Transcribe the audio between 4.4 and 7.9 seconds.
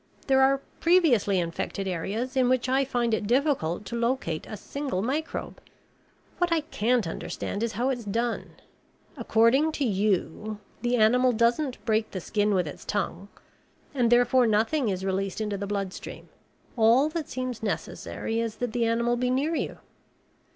a single microbe. What I can't understand is how